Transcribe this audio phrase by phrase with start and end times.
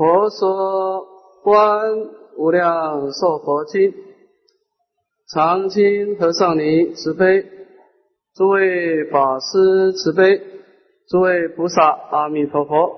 [0.00, 1.04] 佛说
[1.44, 1.92] 观
[2.38, 3.92] 无量寿佛经，
[5.30, 7.44] 常经和尚尼慈悲，
[8.34, 10.40] 诸位法师慈悲，
[11.06, 11.82] 诸位菩萨
[12.12, 12.96] 阿弥陀佛。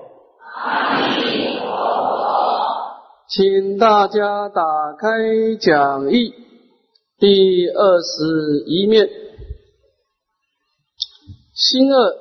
[0.55, 2.65] 阿弥陀佛，
[3.27, 4.63] 请大家打
[4.97, 6.33] 开讲义
[7.19, 9.09] 第二十一面，
[11.53, 12.13] 新二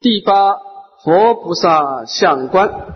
[0.00, 0.56] 第八
[1.04, 2.93] 佛菩萨相观。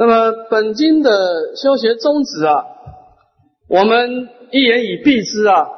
[0.00, 2.64] 那么本经的修学宗旨啊，
[3.68, 5.68] 我们一言以蔽之啊，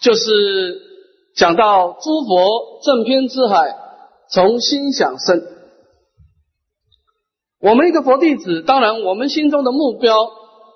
[0.00, 0.80] 就是
[1.36, 3.76] 讲到诸佛正偏之海
[4.28, 5.40] 从心想生。
[7.60, 10.12] 我们一个佛弟子，当然我们心中的目标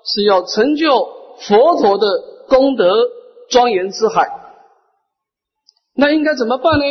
[0.05, 1.09] 是要成就
[1.41, 2.07] 佛陀的
[2.47, 2.93] 功德
[3.49, 4.29] 庄严之海。
[5.93, 6.85] 那应该怎么办呢？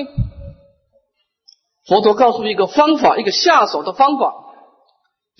[1.86, 4.48] 佛陀告诉一个方法，一个下手的方法。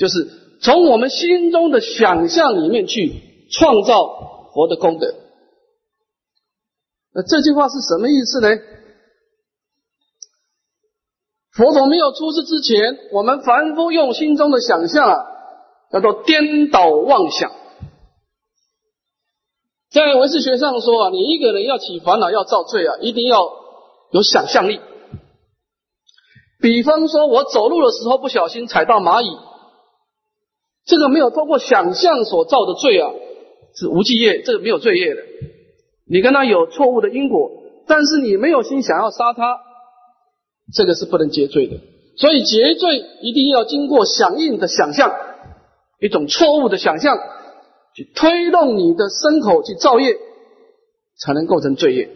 [0.01, 5.15] 就是从我们心中的想象里面去创造佛的功德。
[7.13, 8.49] 那这句话是什么意思呢？
[11.53, 15.27] 佛陀没有出世之前，我们凡夫用心中的想象啊，
[15.93, 17.53] 叫做颠倒妄想。
[19.91, 23.43] 在唯识学上说啊，你一个人要起烦恼、要造罪啊，一定要
[24.13, 24.81] 有想象力。
[26.59, 29.50] 比方说，我走路的时候不小心踩到蚂蚁。
[30.91, 33.13] 这个没有通过想象所造的罪啊，
[33.77, 35.23] 是无记业，这个没有罪业的。
[36.05, 37.53] 你跟他有错误的因果，
[37.87, 39.61] 但是你没有心想要杀他，
[40.75, 41.77] 这个是不能结罪的。
[42.17, 45.15] 所以结罪一定要经过响应的想象，
[46.01, 47.17] 一种错误的想象
[47.95, 50.17] 去推动你的身口去造业，
[51.17, 52.11] 才能构成罪业。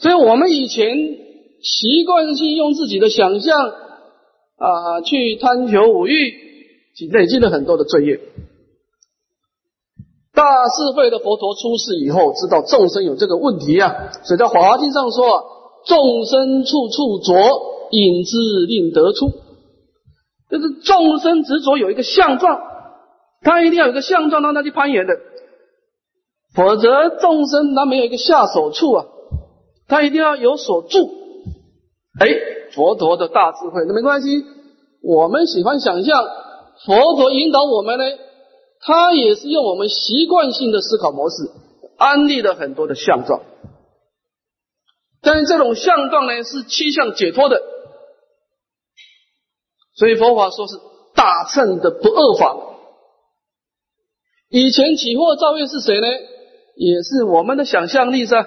[0.00, 0.98] 所以我们以前
[1.62, 3.83] 习惯性用自己的想象。
[4.56, 6.32] 啊，去贪求五欲，
[7.10, 8.20] 累积了很多的罪业。
[10.32, 17.34] 大智慧的佛陀出世以后，知道众生有这个问题啊，所以在《华经》上说：“众生处处着，
[17.90, 19.30] 引之令得出。”
[20.50, 22.60] 就是众生执着有一个相状，
[23.42, 25.14] 他一定要有一个相状让他去攀岩的，
[26.54, 29.06] 否则众生他没有一个下手处啊，
[29.88, 31.10] 他一定要有所住。
[32.20, 32.28] 哎。
[32.74, 34.44] 佛陀的大智慧，那没关系。
[35.02, 36.24] 我们喜欢想象，
[36.86, 38.04] 佛陀引导我们呢，
[38.80, 41.50] 他也是用我们习惯性的思考模式，
[41.98, 43.42] 安利了很多的相状。
[45.22, 47.62] 但是这种相状呢，是七相解脱的，
[49.94, 50.74] 所以佛法说是
[51.14, 52.56] 大乘的不二法。
[54.48, 56.06] 以前起惑造业是谁呢？
[56.76, 58.46] 也是我们的想象力噻。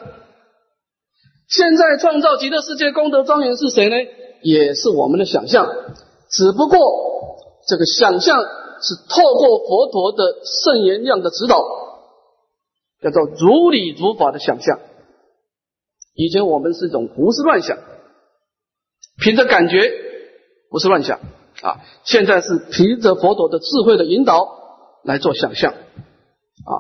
[1.48, 3.96] 现在创造极乐世界功德庄严是谁呢？
[4.42, 5.68] 也是我们的想象，
[6.30, 6.78] 只不过
[7.68, 8.38] 这个想象
[8.82, 10.24] 是透过佛陀的
[10.64, 11.58] 圣言量的指导，
[13.02, 14.80] 叫做如理如法的想象。
[16.14, 17.78] 以前我们是一种胡思乱想，
[19.24, 19.92] 凭着感觉
[20.70, 21.20] 胡思乱想
[21.62, 24.48] 啊，现在是凭着佛陀的智慧的引导
[25.04, 26.74] 来做想象啊。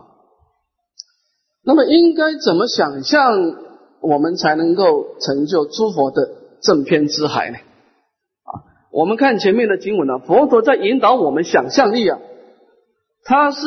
[1.63, 3.66] 那么应该怎么想象？
[4.01, 6.29] 我们才能够成就诸佛的
[6.61, 7.57] 正偏之海呢？
[7.57, 8.51] 啊，
[8.91, 12.19] 我们看前面的经文呢，佛陀在引导我们想象力啊，
[13.23, 13.59] 它是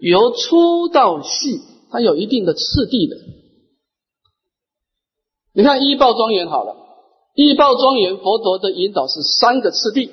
[0.00, 1.60] 由粗到细，
[1.90, 3.16] 它有一定的次第的。
[5.52, 6.76] 你看一报庄严好了，
[7.34, 10.12] 一报庄严，佛陀的引导是三个次第。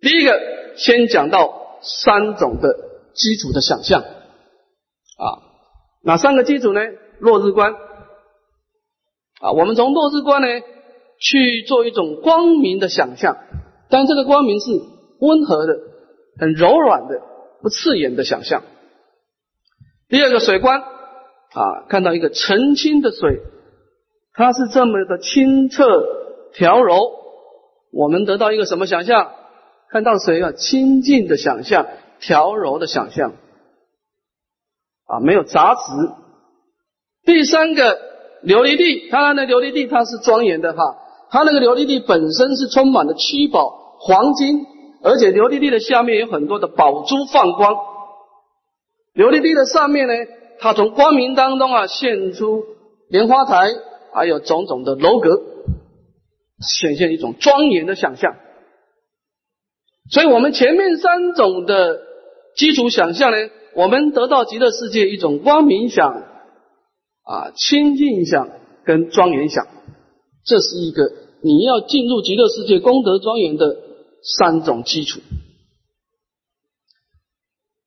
[0.00, 0.40] 第一个，
[0.76, 2.68] 先讲到三种的
[3.14, 5.42] 基础的想象啊，
[6.02, 6.80] 哪三个基础呢？
[7.18, 7.74] 落日观
[9.40, 10.48] 啊，我们从落日观呢
[11.18, 13.36] 去做一种光明的想象，
[13.90, 14.70] 但这个光明是
[15.20, 15.78] 温和的、
[16.38, 17.20] 很柔软的、
[17.62, 18.62] 不刺眼的想象。
[20.08, 23.40] 第二个水观啊，看到一个澄清的水，
[24.32, 25.84] 它是这么的清澈
[26.52, 27.10] 调柔，
[27.92, 29.32] 我们得到一个什么想象？
[29.90, 31.86] 看到水啊，清净的想象、
[32.20, 33.32] 调柔的想象
[35.06, 35.80] 啊，没有杂质。
[37.26, 37.98] 第三个
[38.44, 40.96] 琉璃地，当然的琉璃地它是庄严的哈，
[41.30, 44.64] 它那个琉璃地本身是充满了七宝黄金，
[45.02, 47.74] 而且琉璃地的下面有很多的宝珠放光。
[49.14, 50.14] 琉璃地的上面呢，
[50.60, 52.62] 它从光明当中啊现出
[53.08, 53.72] 莲花台，
[54.14, 55.42] 还有种种的楼阁，
[56.60, 58.36] 显现一种庄严的想象。
[60.12, 61.98] 所以我们前面三种的
[62.54, 63.36] 基础想象呢，
[63.74, 66.22] 我们得到极乐世界一种光明想。
[67.26, 68.48] 啊，清净想、
[68.84, 69.66] 跟庄严想，
[70.44, 71.10] 这是一个
[71.42, 73.76] 你要进入极乐世界功德庄严的
[74.22, 75.20] 三种基础。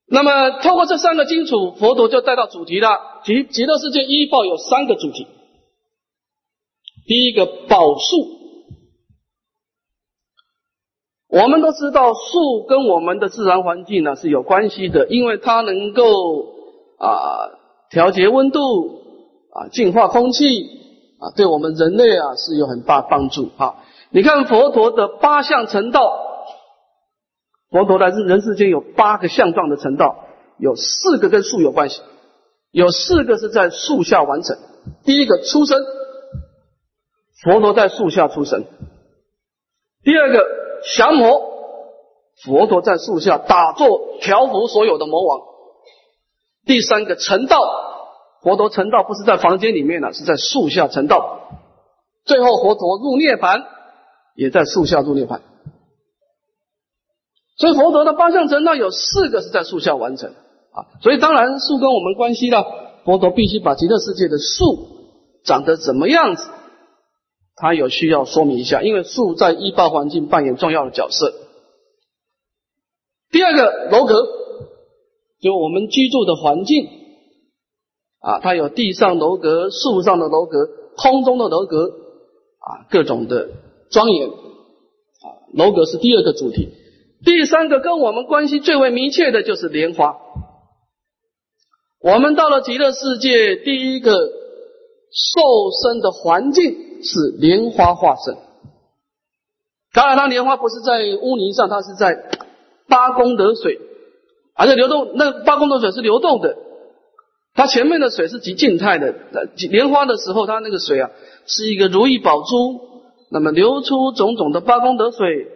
[0.06, 2.88] 那么，透过这三个基础，佛陀就带到主题了。
[3.24, 5.26] 极极乐世界一报有三个主题。
[7.06, 8.28] 第一个宝树，
[11.28, 16.02] 我们都知道树跟我们的自然环境呢是有关系的，因为它能够
[16.98, 17.48] 啊
[17.90, 18.99] 调节温度
[19.52, 20.64] 啊净化空气
[21.18, 23.76] 啊，对我们人类啊是有很大帮助哈。
[24.10, 26.28] 你看佛陀的八相成道。
[27.70, 30.24] 佛陀在人世间有八个相状的成道，
[30.58, 32.02] 有四个跟树有关系，
[32.72, 34.58] 有四个是在树下完成。
[35.04, 35.80] 第一个出生，
[37.44, 38.62] 佛陀在树下出生；
[40.02, 40.44] 第二个
[40.96, 41.40] 降魔，
[42.42, 45.38] 佛陀在树下打坐调伏所有的魔王；
[46.66, 47.60] 第三个成道，
[48.42, 51.16] 佛陀成道不是在房间里面呢，是在树下成道；
[52.24, 53.64] 最后佛陀入涅槃，
[54.34, 55.40] 也在树下入涅槃。
[57.56, 62.64] 所以佛陀的八相成道有四个是在树下完成啊，所以当然树跟我们关系了。
[63.04, 64.88] 佛陀必须把极乐世界的树
[65.44, 66.44] 长得怎么样子，
[67.56, 71.32] 他有需要说明一下，因为树在依报环境扮演重要的角色。
[73.30, 74.14] 第二个楼阁，
[75.40, 76.88] 就我们居住的环境
[78.20, 81.90] 啊，它有地上楼阁、树上的楼阁、空中的楼阁
[82.58, 83.48] 啊，各种的
[83.90, 86.68] 庄严啊，楼阁是第二个主题。
[87.24, 90.16] 第三个跟我们关系最为密切的就是莲花。
[92.02, 95.40] 我们到了极乐世界，第一个受
[95.82, 98.36] 生的环境是莲花化身。
[99.92, 102.16] 当然，它莲花不是在污泥上，它是在
[102.88, 103.78] 八功德水，
[104.54, 105.12] 而且流动。
[105.14, 106.56] 那八功德水是流动的，
[107.54, 109.14] 它前面的水是极静态的。
[109.70, 111.10] 莲花的时候，它那个水啊，
[111.46, 112.80] 是一个如意宝珠，
[113.30, 115.48] 那么流出种种的八功德水。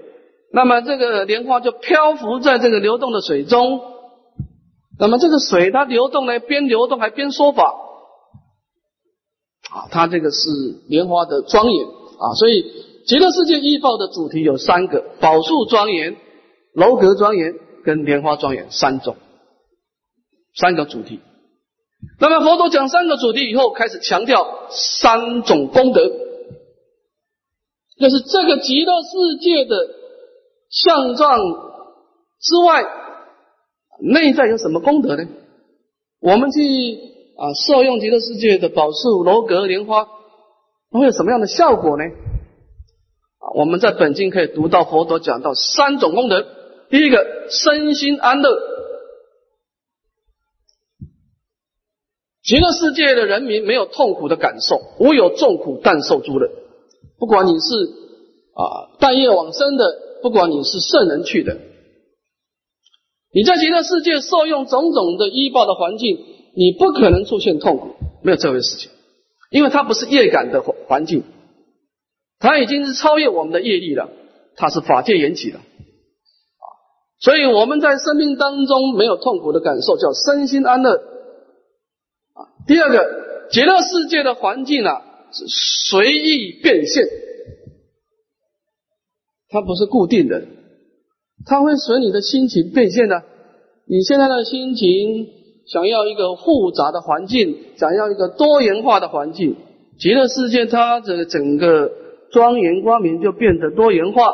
[0.52, 3.80] 那么这个莲花就漂浮在这个流动的水中，
[5.00, 7.74] 那么这个水它流动呢，边流动还边说法，
[9.70, 10.48] 啊，它这个是
[10.88, 12.64] 莲花的庄严啊，所以
[13.04, 16.16] 极乐世界依报的主题有三个：宝树庄严、
[16.72, 17.54] 楼阁庄严
[17.84, 19.16] 跟莲花庄严三种，
[20.54, 21.18] 三个主题。
[22.20, 26.08] 那么佛陀讲三个主题以后，开始强调三种功德，
[27.98, 29.76] 就是这个极乐世界的。
[30.70, 31.38] 相状
[32.40, 32.84] 之外，
[34.00, 35.24] 内在有什么功德呢？
[36.20, 36.60] 我们去
[37.36, 40.08] 啊，受用极乐世界的宝树、楼阁、莲花，
[40.90, 42.02] 会有什么样的效果呢？
[43.54, 46.44] 我们在本经可以读到佛陀讲到三种功德。
[46.90, 48.73] 第一个，身心安乐。
[52.44, 56.50] 极乐世界的人民没有痛苦的感受，无有众苦但受诸乐。
[57.18, 57.74] 不管你是
[58.54, 60.04] 啊，半夜往生的。
[60.22, 61.58] 不管你是圣人去的，
[63.30, 66.16] 你在极乐世界受用种种的医报的环境，
[66.56, 67.90] 你不可能出现痛苦，
[68.22, 68.90] 没有这回事情，
[69.50, 71.24] 因为它不是业感的环境，
[72.38, 74.08] 它已经是超越我们的业力了，
[74.56, 76.64] 它是法界缘起的，啊，
[77.20, 81.02] 所以我们在生命当中没有痛苦的感受，叫身心安乐，
[82.66, 85.02] 第二个极乐世界的环境啊
[85.32, 87.04] 是随意变现。
[89.48, 90.42] 它不是固定的，
[91.46, 93.22] 它会随你的心情变现的。
[93.86, 95.28] 你现在的心情
[95.66, 99.56] 想要一个复杂的环境，想要一个多元化的环境，
[99.98, 101.92] 极乐世界它的整个
[102.32, 104.32] 庄严光明就变得多元化。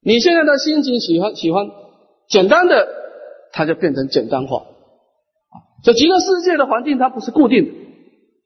[0.00, 1.66] 你现在的心情喜欢喜欢
[2.28, 2.88] 简单的，
[3.52, 4.64] 它就变成简单化。
[5.82, 7.72] 这极乐世界的环境它不是固定的，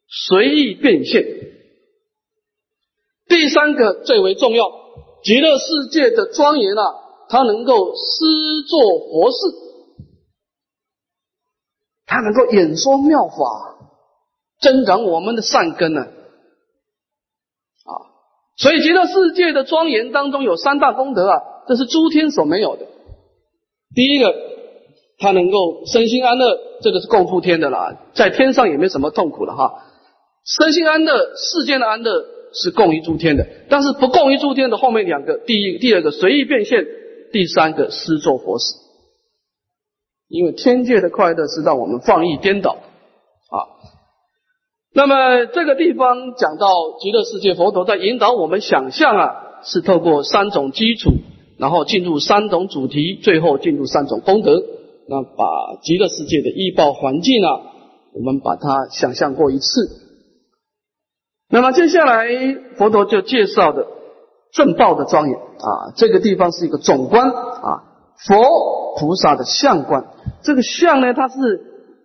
[0.08, 1.24] 随意变现。
[3.28, 4.64] 第三个最为重要。
[5.22, 6.82] 极乐世界的庄严啊，
[7.28, 9.36] 它能够施作佛事，
[12.06, 13.36] 它能够演说妙法，
[14.60, 16.00] 增长我们的善根呢。
[16.00, 17.92] 啊，
[18.56, 22.86] 所以极乐世界的庄严当中有三大功德啊，这是诸天所没有的。
[23.94, 24.34] 第一个，
[25.20, 29.84] 他能够身心安乐，这个是共赴天的啦，在天上也没什么痛苦了哈。
[30.44, 32.40] 身心安乐，世间的安乐。
[32.52, 36.84] 是共于诸天的，但是不共于诸天的后面两个，第一、第二个随意变现，
[37.32, 38.74] 第三个施作佛事。
[40.26, 43.70] 因为天界的快乐是让我们放逸颠倒啊。
[44.92, 46.66] 那么这个地方讲到
[47.00, 49.30] 极乐世界，佛陀在引导我们想象啊，
[49.62, 51.12] 是透过三种基础，
[51.56, 54.60] 然后进入三种主题，最后进入三种功德。
[55.10, 57.50] 那把极乐世界的医报环境啊，
[58.14, 59.66] 我们把它想象过一次。
[61.48, 62.28] 那么接下来
[62.76, 63.88] 佛陀就介绍的
[64.52, 67.82] 正报的庄严啊，这个地方是一个总观啊，
[68.24, 68.36] 佛
[69.00, 70.04] 菩萨的相观。
[70.44, 71.36] 这个相呢，它是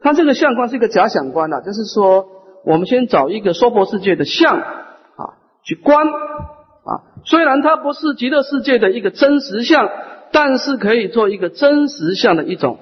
[0.02, 2.26] 它这个相观是一个假想观啊，就是说
[2.66, 9.88] 我们先找一个娑婆世界的相啊去观啊，虽然它不是极乐世界的一个真实相，
[10.32, 12.80] 但是可以做一个真实相的一种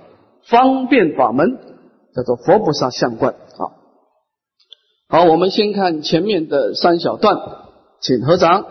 [0.48, 1.58] 方便法门，
[2.16, 3.64] 叫做佛菩萨相观啊。
[5.08, 7.38] 好，我们先看前面的三小段，
[8.02, 8.66] 请合掌。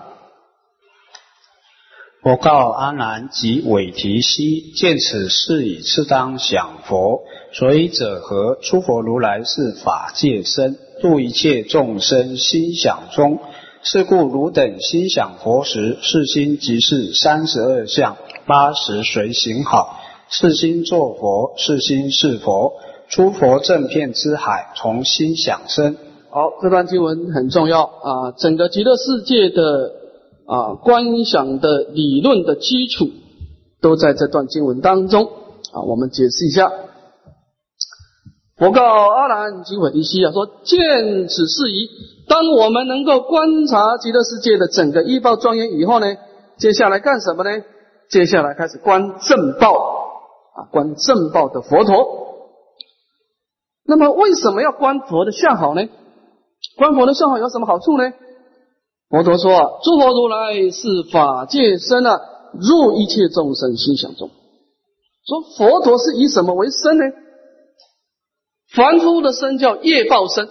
[2.25, 7.23] 我告阿难及韦提希，见此事已，次当想佛。
[7.53, 8.55] 所以者何？
[8.63, 13.41] 诸佛如来是法界身，入一切众生心想中。
[13.83, 19.99] 是故汝等心想佛时，是心即是三十二相，八十随行好。
[20.33, 22.73] 是心作佛，是心是佛。
[23.11, 25.99] 诸佛正片之海，从心想生。
[26.31, 28.33] 好，这段经文很重要啊！
[28.39, 29.93] 整个极乐世界的
[30.47, 33.11] 啊观想的理论的基础
[33.83, 35.27] 都在这段经文当中
[35.73, 35.83] 啊。
[35.87, 36.73] 我们解释一下，
[38.57, 41.91] 佛告阿难及韦提希啊，说见此事宜，
[42.27, 46.07] 当我们能够观察极乐世界的整个一报庄严以后呢，
[46.57, 47.51] 接下来干什么呢？
[48.09, 49.92] 接下来开始观正报
[50.55, 52.23] 啊，观正报的佛陀。
[53.85, 55.89] 那么为什么要观佛的相好呢？
[56.77, 58.13] 观佛的相好有什么好处呢？
[59.09, 62.21] 佛陀说啊，诸佛如来是法界身啊，
[62.55, 64.31] 入一切众生心想中。
[65.27, 67.05] 说佛陀是以什么为身呢？
[68.75, 70.49] 凡夫的身叫业报身，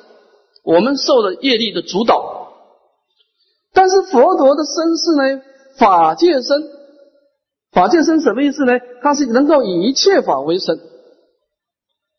[0.64, 2.52] 我们受了业力的主导。
[3.74, 5.42] 但是佛陀的身是呢，
[5.78, 6.81] 法界身。
[7.72, 8.74] 法界身什么意思呢？
[9.02, 10.80] 它是能够以一切法为身，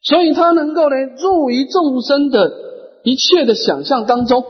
[0.03, 2.71] 所以它能够呢，入于众生的。
[3.05, 4.45] 一切的想象当中，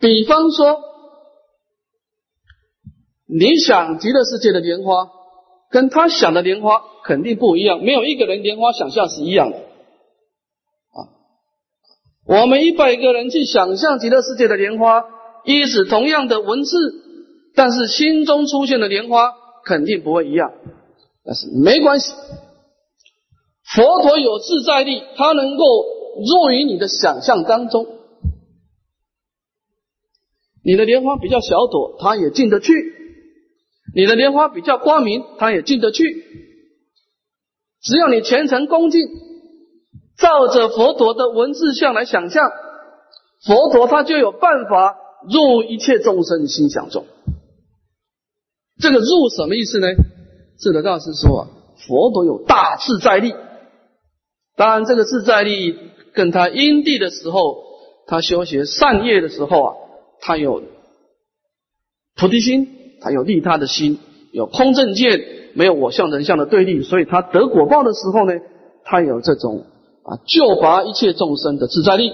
[0.00, 0.80] 比方说，
[3.28, 5.08] 你想极乐世界的莲花，
[5.70, 10.98] 跟他想的莲花肯定不一样，没有一个人莲花想象是一样的啊。
[12.26, 15.04] 我们一百个人去想象极乐世界的莲花，
[15.44, 16.99] 一是同样的文字，
[17.54, 19.32] 但是心中出现的莲花
[19.64, 20.52] 肯定不会一样。
[21.24, 22.12] 但是没关系，
[23.74, 25.64] 佛陀有自在力，他能够。
[26.10, 27.86] 入于你的想象当中，
[30.62, 32.72] 你的莲花比较小朵，他也进得去；
[33.94, 36.04] 你的莲花比较光明，他也进得去。
[37.80, 39.00] 只要你虔诚恭敬，
[40.18, 42.50] 照着佛陀的文字像来想象，
[43.46, 44.98] 佛陀他就有办法
[45.32, 47.06] 入一切众生心想中。
[48.80, 49.86] 这个入什么意思呢？
[50.58, 51.48] 智德大师说啊，
[51.86, 53.34] 佛陀有大自在力，
[54.56, 55.76] 当然这个自在力。
[56.12, 57.62] 跟他因地的时候，
[58.08, 59.74] 他修学善业的时候啊，
[60.20, 60.60] 他有
[62.16, 62.66] 菩提心，
[63.00, 64.00] 他有利他的心，
[64.32, 65.20] 有空正见，
[65.54, 68.32] 没有我相人相的对立，所以他得果报的时候呢，
[68.82, 69.66] 他有这种
[70.02, 72.10] 啊救拔一切众生的自在力。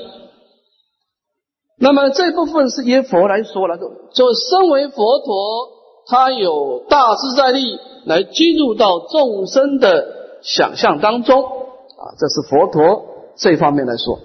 [1.79, 5.69] 那么这部分是以佛来说了，就就身为佛陀，
[6.07, 10.07] 他有大自在力来进入到众生的
[10.43, 13.17] 想象当中啊，这是佛陀。
[13.39, 14.19] 这方面来说，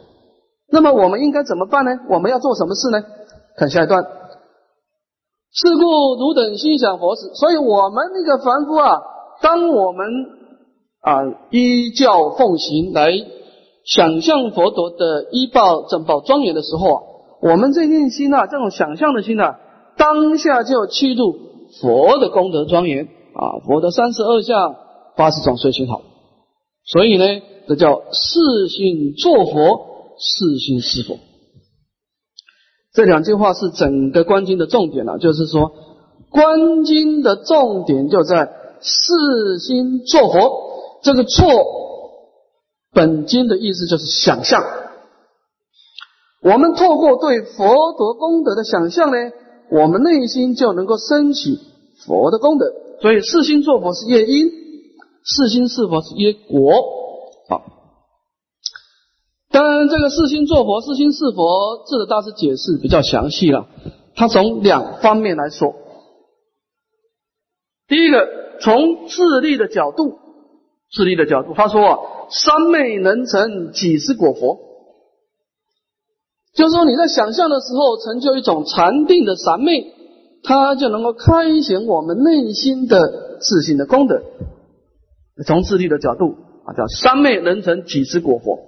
[0.70, 1.92] 那么我们应该怎么办呢？
[2.10, 3.04] 我们要做什么事呢？
[3.58, 4.02] 看下一段。
[5.54, 9.02] 是故汝等心想佛时，所以我们那个凡夫啊，
[9.42, 10.08] 当我们
[11.02, 11.12] 啊
[11.50, 13.12] 依教奉行来
[13.84, 17.02] 想象佛陀的依报正报庄严的时候啊，
[17.42, 19.60] 我们这念心啊，这种想象的心啊，
[19.98, 21.36] 当下就趋入
[21.80, 24.76] 佛的功德庄严啊，佛的三十二相
[25.16, 26.02] 八十种随行好。
[26.86, 27.26] 所以呢。
[27.68, 31.20] 这叫四心作佛，四心是佛。
[32.92, 35.72] 这两句话是整个观经的重点了，就是说，
[36.32, 38.52] 观经的重点就在
[38.82, 41.00] 四心作佛。
[41.04, 41.48] 这个“作”
[42.92, 44.62] 本经的意思就是想象。
[46.44, 49.18] 我们透过对佛陀功德的想象呢，
[49.72, 51.60] 我们内心就能够升起
[52.06, 52.66] 佛的功德。
[53.02, 54.52] 所以，四心作佛是业因，
[55.24, 56.72] 四心是佛是业果。
[57.50, 57.64] 好，
[59.50, 63.68] 当然，这个四心作佛，四心是佛，智的大师解释比较详细了。
[64.16, 65.74] 他从两方面来说，
[67.88, 68.28] 第一个
[68.60, 70.20] 从智力的角度，
[70.92, 71.98] 智力的角度，他说啊，
[72.30, 74.60] 三昧能成几十果佛，
[76.54, 79.94] 就是说你在想象的时候成就一种禅定的三昧，
[80.44, 84.22] 它就能够开显我们内心的自信的功德。
[85.46, 86.36] 从智力的角度。
[86.64, 88.60] 啊，叫三昧能成几十果佛。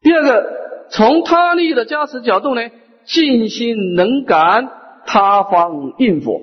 [0.00, 0.42] 第二个，
[0.88, 2.62] 从他力的加持角度呢，
[3.04, 4.70] 尽心能感
[5.04, 6.40] 他方应佛。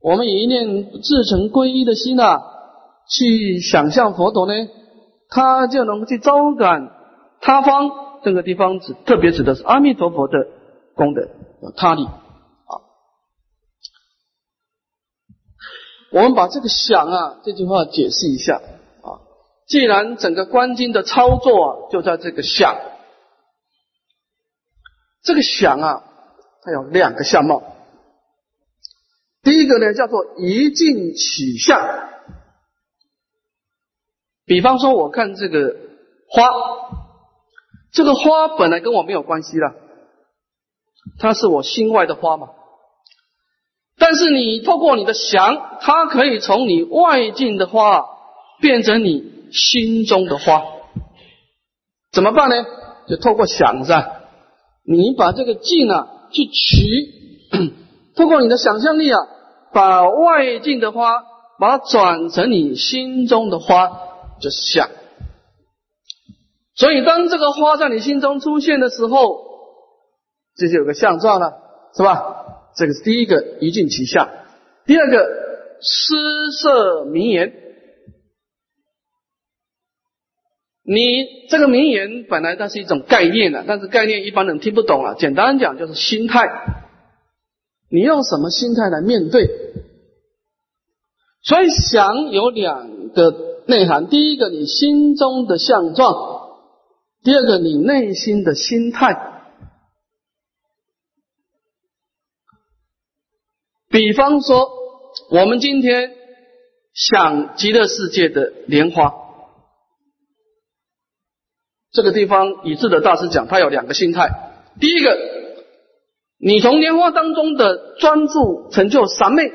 [0.00, 2.40] 我们以一念至诚皈依的心啊，
[3.10, 4.54] 去想象佛陀呢，
[5.28, 6.88] 他就能去招感
[7.40, 7.90] 他方。
[8.22, 10.46] 这个地方指特别指的是阿弥陀佛的
[10.94, 11.28] 功德，
[11.76, 12.72] 他力啊。
[16.12, 19.20] 我们把这个想啊这句话解释一下啊。
[19.66, 22.76] 既然整个观经的操作啊就在这个想，
[25.22, 26.04] 这个想啊，
[26.62, 27.62] 它有两个相貌。
[29.42, 32.08] 第一个呢，叫做一境起相。
[34.44, 35.76] 比方说，我看这个
[36.28, 36.42] 花，
[37.98, 39.74] 这个花本来跟我没有关系了，
[41.18, 42.50] 它是我心外的花嘛。
[43.98, 48.06] 但是你透过你的想，它可以从你外境的花
[48.60, 50.62] 变成你心中的花。
[52.12, 52.64] 怎么办呢？
[53.08, 54.12] 就透过想噻，
[54.84, 56.54] 你把这个境啊去取，
[58.14, 59.18] 透过你的想象力啊。
[59.70, 61.24] 把外境的花，
[61.58, 63.90] 把它转成你心中的花，
[64.40, 64.88] 就是想。
[66.78, 69.40] 所以，当这个花在你心中出现的时候，
[70.54, 71.52] 这就有个相状了，
[71.96, 72.70] 是吧？
[72.76, 74.28] 这个是第一个一境其相。
[74.86, 75.18] 第二个
[75.80, 77.52] 诗色名言，
[80.84, 85.14] 你这个名言本来它是一种概念的，但是概念一般人听不懂啊。
[85.14, 86.48] 简单讲就是心态。
[87.90, 89.48] 你用什么心态来面对？
[91.42, 93.34] 所以想有两个
[93.66, 96.37] 内涵：第一个，你心中的相状；
[97.28, 99.14] 第二个，你内心的心态。
[103.90, 104.70] 比方说，
[105.30, 106.14] 我们今天
[106.94, 109.12] 想极乐世界的莲花，
[111.92, 114.30] 这个地方以智的大师讲，他有两个心态：
[114.80, 115.14] 第一个。
[116.38, 119.52] 你从莲花当中的专注成就三昧，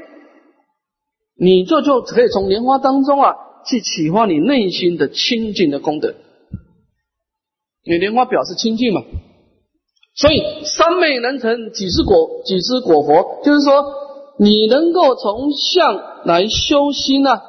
[1.33, 3.33] 你就就可以从莲花当中啊
[3.65, 6.13] 去启发你内心的清净的功德。
[7.85, 9.01] 你莲花表示清净嘛，
[10.15, 12.41] 所以三昧能成几时果？
[12.45, 13.41] 几时果佛？
[13.43, 13.83] 就是说
[14.37, 17.41] 你能够从相来修心啊，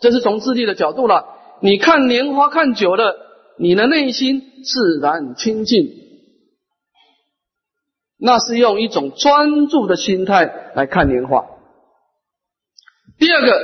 [0.00, 1.26] 这是从智力的角度了。
[1.60, 3.16] 你看莲花看久了，
[3.58, 5.88] 你的内心自然清净。
[8.18, 11.44] 那是用一种专注的心态来看莲花。
[13.18, 13.60] 第二个，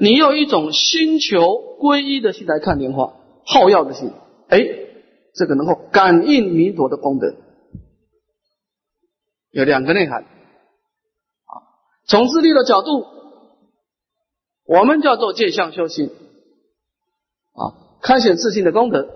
[0.00, 1.42] 你用一种心求
[1.80, 3.12] 皈依的心来看莲花，
[3.44, 4.12] 好药的心，
[4.48, 4.60] 哎，
[5.34, 7.34] 这个能够感应弥陀的功德，
[9.50, 10.22] 有两个内涵。
[10.22, 11.52] 啊，
[12.06, 13.04] 从自利的角度，
[14.66, 16.10] 我们叫做借相修心，
[17.52, 19.08] 啊，开显自信的功德，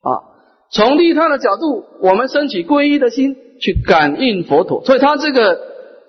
[0.00, 0.22] 啊，
[0.70, 3.36] 从利他的角度，我们升起皈依的心。
[3.60, 5.60] 去感应佛陀，所以他这个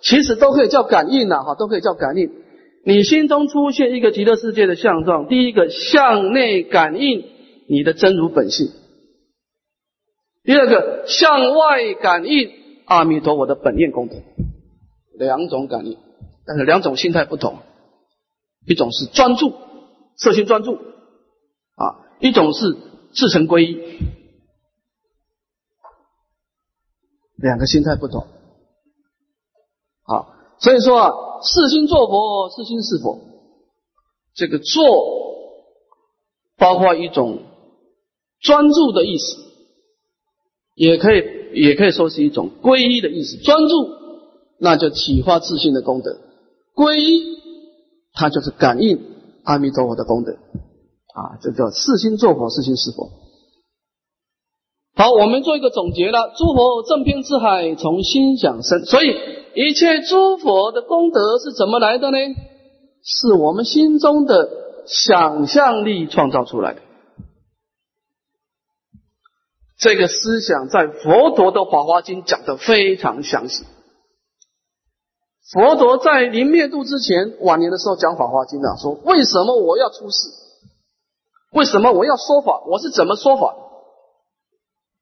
[0.02, 2.32] 其实都可以叫感应呐，哈，都可以叫感应。
[2.84, 7.24] 你心中出现一个极乐世界的相状，第一个向内感应
[7.70, 8.70] 你的真如本性；
[10.46, 12.52] 第二个向外感应
[12.86, 14.16] 阿弥陀佛的本愿功德。
[15.18, 15.98] 两种感应，
[16.46, 17.60] 但是两种心态不同，
[18.66, 19.54] 一种是专注，
[20.18, 22.76] 色心专注啊，一种是
[23.14, 23.78] 自成归一。
[27.38, 28.28] 两个心态不同，
[30.04, 33.20] 好，所以说啊，四心做佛，四心是佛。
[34.34, 34.84] 这个做
[36.58, 37.40] 包括一种
[38.42, 39.38] 专注的意思，
[40.76, 43.38] 也可以也可以说是一种皈依的意思。
[43.38, 43.90] 专注，
[44.60, 46.12] 那就启发自信的功德；
[46.76, 47.24] 皈依，
[48.14, 49.00] 它就是感应
[49.44, 50.34] 阿弥陀佛的功德。
[50.34, 53.10] 啊，这叫四心做佛，四心是佛。
[54.98, 56.34] 好，我们做一个总结了。
[56.38, 58.86] 诸佛正遍智海，从心想生。
[58.86, 59.16] 所以
[59.56, 62.18] 一切诸佛的功德是怎么来的呢？
[63.02, 64.50] 是我们心中的
[64.88, 66.82] 想象力创造出来的。
[69.78, 73.66] 这个思想在佛陀的《法华经》讲的非常详细。
[75.52, 80.30] 佛陀在临灭度之前，晚年的时候讲《法华经》啊，说为什么我要出世？
[81.52, 82.64] 为什么我要说法？
[82.66, 83.56] 我是怎么说法？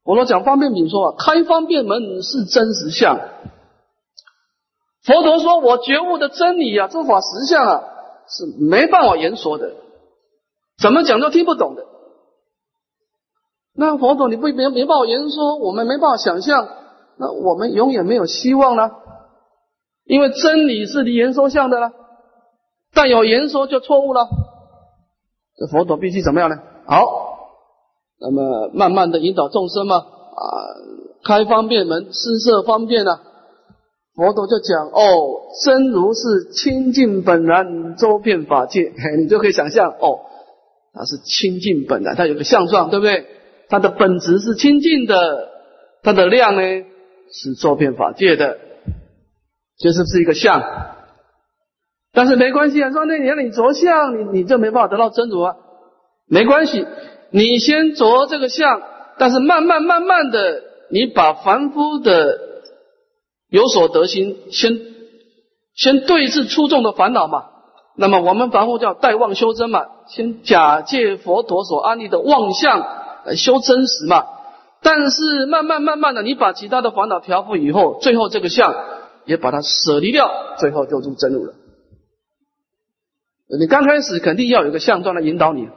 [0.03, 3.19] 我说讲方便品说法，开方便门是真实相。
[5.03, 7.83] 佛陀说我觉悟的真理啊，诸法实相啊，
[8.27, 9.71] 是没办法言说的，
[10.81, 11.85] 怎么讲都听不懂的。
[13.75, 16.67] 那佛陀你不没没办法言说，我们没办法想象，
[17.17, 18.91] 那我们永远没有希望了。
[20.05, 21.91] 因为真理是离言说相的了，
[22.93, 24.27] 但有言说就错误了。
[25.57, 26.57] 这佛陀必须怎么样呢？
[26.85, 27.31] 好。
[28.19, 30.43] 那么慢慢的引导众生嘛，啊
[31.25, 33.19] 开方便门，施设方便啊。
[34.15, 40.19] 佛陀就讲哦，真如是清净本然，周遍法界，你就可以想象哦，
[40.93, 43.25] 它是清净本然，它有个相状，对不对？
[43.69, 45.49] 它的本质是清净的，
[46.03, 46.61] 它的量呢
[47.31, 48.57] 是周遍法界的，
[49.79, 50.63] 就是是一个相。
[52.11, 55.55] 但是没关系啊，说那你让你着相，你你就没办法得到真如啊。
[56.27, 56.85] 没关系，
[57.31, 58.81] 你先着这个相，
[59.17, 62.39] 但是慢慢慢慢的，你把凡夫的
[63.49, 64.79] 有所得心先
[65.75, 67.45] 先对治出众的烦恼嘛。
[67.95, 72.87] 那么我们凡夫叫待妄修真嘛，先假借佛陀所安立的妄相
[73.25, 74.25] 来修真实嘛。
[74.81, 78.75] 但是慢慢慢慢的，你把其他的烦恼调伏以后，最后这个相
[79.25, 81.53] 也把它舍离掉，最后就入真如了。
[83.57, 85.69] 你刚开始肯定要有个相状来引导你，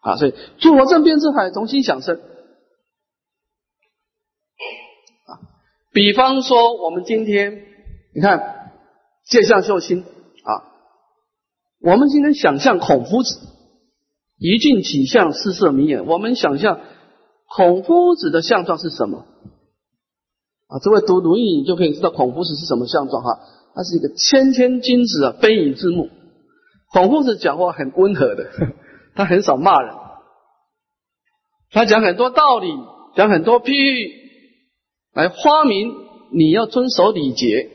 [0.00, 2.16] 啊，所以诸佛正边之海，从心想生。
[5.26, 5.38] 啊，
[5.92, 7.62] 比方说我们今天，
[8.14, 8.72] 你看
[9.26, 10.02] 借相修心
[10.42, 10.50] 啊，
[11.80, 13.38] 我们今天想象孔夫子
[14.38, 16.80] 一镜起相，四色明眼，我们想象
[17.48, 19.24] 孔夫子的相状是什么？
[20.68, 23.38] 啊，这位读《论语》就可以知道孔夫子是什么相状哈，
[23.74, 26.10] 他是一个谦谦君子啊，悲以自牧。
[26.92, 28.50] 孔夫子讲话很温和的，
[29.14, 29.94] 他很少骂人，
[31.70, 32.68] 他讲很多道理，
[33.14, 34.12] 讲很多譬喻，
[35.14, 35.94] 来发明
[36.32, 37.70] 你要遵守礼节。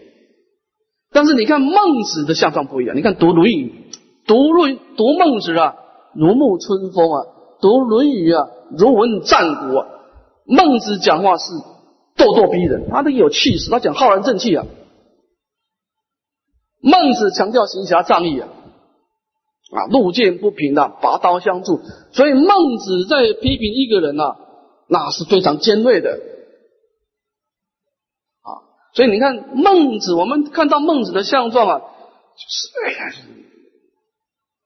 [1.12, 3.74] 但是你看孟子的相状不一样，你看读《论语》，
[4.28, 5.76] 读《论》读孟子啊，
[6.14, 7.26] 如沐春风啊；
[7.62, 9.88] 读《论语》啊，如闻战鼓啊。
[10.46, 11.54] 孟子讲话是
[12.16, 14.66] 咄咄逼人，他都有气势，他讲浩然正气啊。
[16.82, 18.50] 孟子强调行侠仗义啊。
[19.74, 21.80] 啊，路见不平的，拔刀相助。
[22.12, 24.36] 所以孟子在批评一个人呢，
[24.90, 26.20] 那是非常尖锐的。
[28.42, 28.50] 啊，
[28.94, 31.86] 所以你看孟子，我们看到孟子的相状啊，就
[32.50, 33.14] 是哎呀，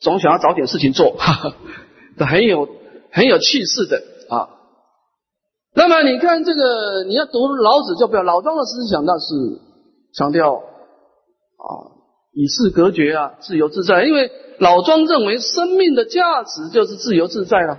[0.05, 2.69] 总想要找点事情做，哈哈，很有
[3.11, 3.97] 很有气势的
[4.29, 4.47] 啊。
[5.73, 9.33] 那么你看这个，你要读老子就不要老庄的思想，那是
[10.13, 11.67] 强调啊，
[12.33, 14.31] 与世隔绝啊，自由自在，因为。
[14.57, 17.77] 老庄认为生命的价值就是自由自在了，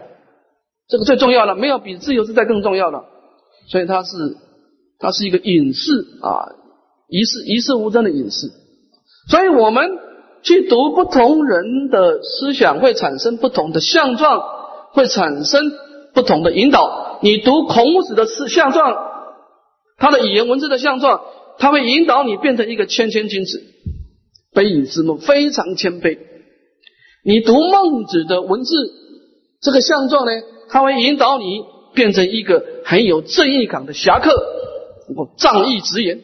[0.88, 3.02] 这个最重要了，没有比自由自在更重要的。
[3.70, 4.36] 所以它是
[4.98, 6.52] 它是一个隐士啊，
[7.08, 8.52] 一世一世无争的隐士。
[9.30, 9.88] 所以我们
[10.42, 14.42] 去读不同人的思想，会产生不同的相状，
[14.92, 15.62] 会产生
[16.14, 17.18] 不同的引导。
[17.22, 18.94] 你读孔子的思相状，
[19.98, 21.20] 他的语言文字的相状，
[21.58, 23.62] 他会引导你变成一个谦谦君子，
[24.52, 26.18] 悲以自牧，非常谦卑。
[27.24, 28.74] 你读孟子的文字，
[29.60, 30.32] 这个相状呢，
[30.68, 31.60] 它会引导你
[31.94, 34.30] 变成一个很有正义感的侠客，
[35.08, 36.20] 能够仗义直言。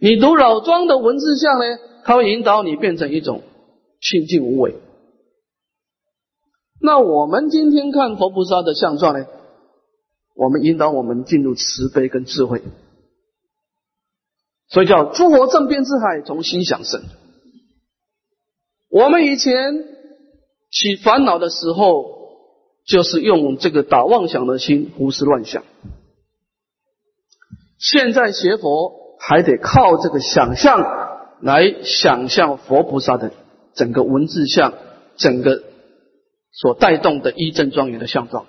[0.00, 1.64] 你读老庄的文字相呢，
[2.08, 3.42] 它会引导你变成一种
[4.00, 4.76] 清净无为。
[6.80, 9.26] 那我们今天看佛菩萨的相状呢，
[10.34, 12.62] 我们引导我们进入慈悲跟智慧，
[14.68, 17.02] 所以叫诸佛正边之海，从心想生。
[18.88, 19.74] 我们以前
[20.70, 22.06] 起烦恼的时候，
[22.86, 25.62] 就是用这个打妄想的心胡思乱想。
[27.78, 31.06] 现在学佛还得靠这个想象
[31.40, 33.32] 来想象佛菩萨的
[33.74, 34.74] 整个文字像，
[35.16, 35.62] 整个
[36.52, 38.46] 所带动的一正庄严的相状。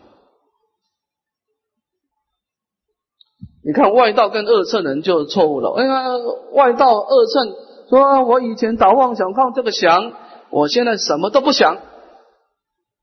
[3.64, 5.74] 你看外道跟二乘人就错误了。
[5.78, 6.18] 哎呀，
[6.54, 7.56] 外道二乘
[7.90, 10.14] 说我以前打妄想靠这个想。
[10.52, 11.78] 我现在什么都不想，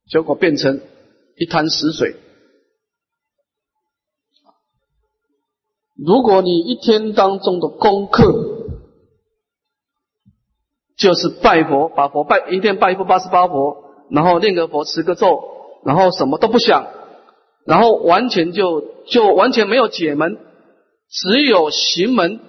[0.08, 0.80] 结果变成
[1.36, 2.16] 一滩死水。
[5.94, 8.45] 如果你一天当中的功课
[10.96, 13.76] 就是拜佛，把佛拜一天拜一部八十八佛，
[14.10, 15.42] 然后念个佛持个咒，
[15.84, 16.86] 然后什么都不想，
[17.66, 20.38] 然后完全就就完全没有解门，
[21.08, 22.40] 只有行门，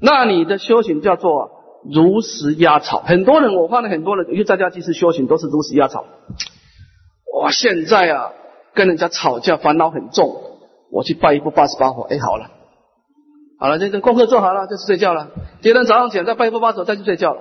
[0.00, 1.58] 那你的修行叫做。
[1.82, 6.04] 如实压草，很多人我发现很多人，因为在家即使修行都是如实压草。
[7.32, 8.32] 我现在啊，
[8.74, 10.42] 跟人家吵架，烦恼很重，
[10.92, 12.50] 我去拜一部八十八佛，哎，好了，
[13.60, 15.28] 好了，这这功课做好了，就去睡觉了。
[15.60, 17.36] 第二天早上起来再拜一部八十，再去睡觉。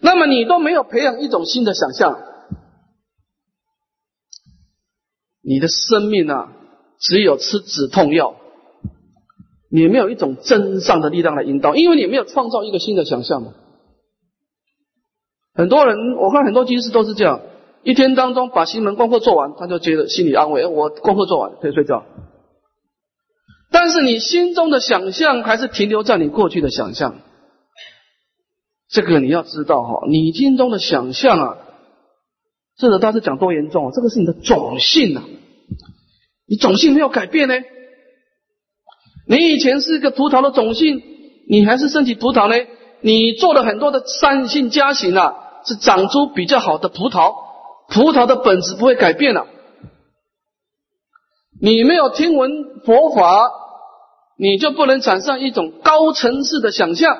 [0.00, 2.18] 那么你都没有培养一种新的想象，
[5.40, 6.52] 你的生命啊，
[6.98, 8.34] 只有吃止痛药。
[9.70, 13.52] 你没有一种真上的力量来引导，因为你没有创造一个新的想象嘛。
[15.54, 17.40] 很多人，我看很多居士都是这样，
[17.84, 22.04] 一天当中把心门功课做完，他就觉得心里安慰，我功课做完可以睡觉。
[23.84, 27.16] 但是你心中的想象还是停留在你过去的想象，
[28.88, 31.56] 这个你要知道哈，你心中的想象啊，
[32.78, 35.24] 这个倒是讲多严重啊，这个是你的种性啊，
[36.46, 37.54] 你种性没有改变呢，
[39.26, 41.02] 你以前是一个葡萄的种性，
[41.48, 42.64] 你还是身体葡萄呢，
[43.00, 45.34] 你做了很多的善性加行啊，
[45.66, 47.34] 是长出比较好的葡萄，
[47.88, 49.48] 葡萄的本质不会改变了，
[51.60, 52.48] 你没有听闻
[52.84, 53.58] 佛法。
[54.42, 57.16] 你就不能产生一种高层次的想象，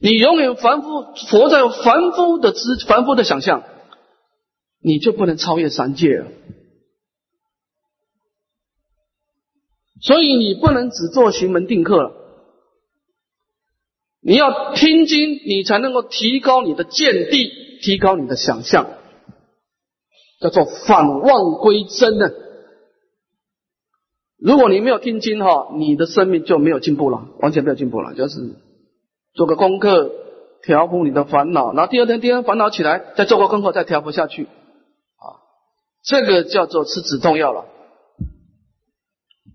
[0.00, 3.64] 你永远凡夫活在凡夫的知凡夫的想象，
[4.80, 6.26] 你就不能超越三界了。
[10.00, 12.12] 所以你不能只做行门定课了，
[14.20, 17.50] 你要听经，你才能够提高你的见地，
[17.82, 18.86] 提高你的想象，
[20.40, 22.30] 叫做反妄归真呢。
[24.38, 28.12] 如果你没有听经哈，你的生命就没有进步了，完全没有进步了。
[28.12, 28.38] 就是
[29.32, 30.10] 做个功课，
[30.62, 35.40] 调伏你的烦恼，然后第二天第二天烦恼起来，再做个功课，再调伏下去，啊，
[36.04, 37.64] 这个叫做吃止痛药了，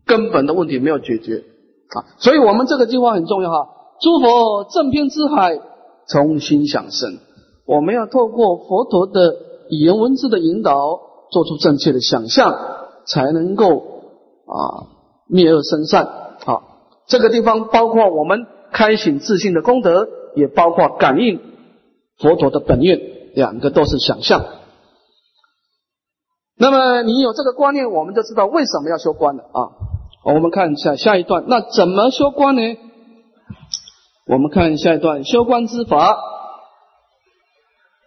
[0.08, 1.44] 根本的问题没有解决
[1.90, 2.18] 啊。
[2.18, 3.70] 所以我们这个计划很重要哈。
[4.02, 5.60] 诸佛正偏之海，
[6.08, 7.20] 从心想生，
[7.68, 9.36] 我们要透过佛陀的
[9.70, 12.58] 语言文字的引导，做出正确的想象，
[13.06, 14.01] 才能够。
[14.52, 14.92] 啊，
[15.28, 16.06] 灭恶生善，
[16.44, 16.64] 好，
[17.08, 21.40] 这个地方包括我们开醒自信的功德，也包括感应
[22.18, 23.00] 佛陀的本愿，
[23.34, 24.44] 两个都是想象。
[26.58, 29.60] 那么你有这个观念，我们就知道为什么要修观了啊。
[30.24, 32.62] 我们看一下下一段，那怎么修观呢？
[34.28, 36.18] 我们看下一段，修观之法，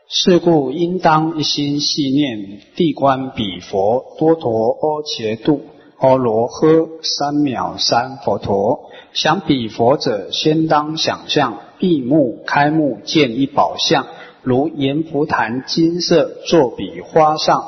[0.08, 5.62] 是故应当一心系念地观彼佛多陀阿伽度。
[6.04, 14.04] 阿罗诃三藐三佛陀，想彼佛者，先当想象闭目开目见一宝相，
[14.42, 17.64] 如阎浮檀金色坐比花上，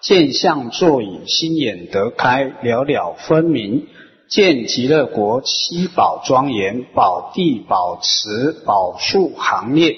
[0.00, 3.86] 见相坐以心眼得开，了了分明，
[4.28, 9.94] 见极乐国七宝庄严，宝地宝池宝树行列，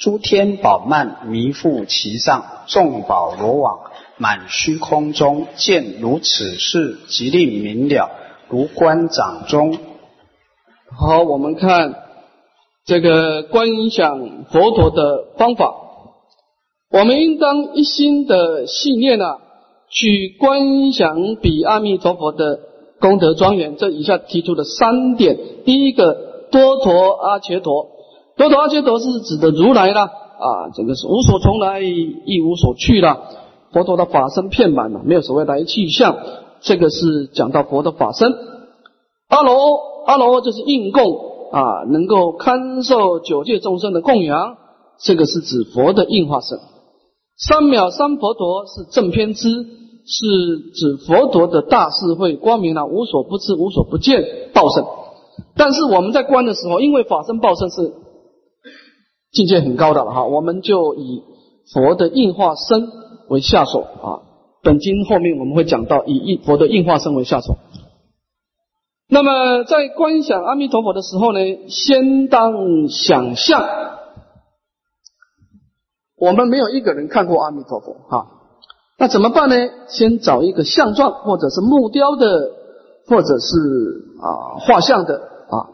[0.00, 3.78] 诸天宝曼弥覆其上，众宝罗网。
[4.20, 8.10] 满虚空中见如此事，即令明了，
[8.50, 9.78] 如观掌中。
[10.94, 11.94] 好，我们看
[12.84, 15.74] 这个观想佛陀的方法。
[16.92, 19.38] 我们应当一心的信念啊，
[19.88, 22.60] 去观想比阿弥陀佛的
[23.00, 23.78] 功德庄严。
[23.78, 27.88] 这以下提出的三点：第一个，多陀阿伽陀，
[28.36, 33.22] 多陀阿伽陀是指的如来啦，啊，这个是无所从来，亦无所去了。
[33.72, 36.16] 佛陀的法身遍满了，没有所谓来去相。
[36.60, 38.32] 这个是讲到佛的法身。
[39.28, 39.54] 阿罗
[40.06, 41.02] 阿罗就是应供
[41.52, 44.56] 啊，能够堪受九界众生的供养。
[44.98, 46.58] 这个是指佛的应化身。
[47.38, 50.26] 三藐三佛陀是正偏知，是
[50.74, 54.84] 指佛陀的大智慧光明了，无所不知，无所不见，报身。
[55.56, 57.94] 但是我们在观的时候，因为法身报身是
[59.32, 61.22] 境界很高的了哈，我们就以
[61.72, 62.90] 佛的应化身。
[63.30, 64.26] 为下手啊，
[64.60, 67.56] 本经后面我们会讲到以一佛的应化身为下手。
[69.08, 71.38] 那么在观想阿弥陀佛的时候呢，
[71.68, 73.64] 先当想象，
[76.16, 78.26] 我们没有一个人看过阿弥陀佛哈，
[78.98, 79.54] 那怎么办呢？
[79.86, 82.50] 先找一个像状，或者是木雕的，
[83.06, 83.56] 或者是
[84.20, 85.70] 啊画像的啊。